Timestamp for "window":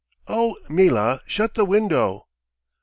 1.63-2.25